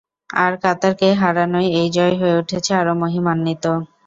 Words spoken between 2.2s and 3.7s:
উঠেছে আরও মহিমান্বিত।